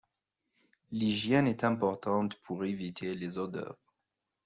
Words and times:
L'hygiène 0.89 1.45
est 1.47 1.63
importante 1.63 2.33
pour 2.41 2.65
éviter 2.65 3.13
les 3.13 3.37
odeurs. 3.37 3.93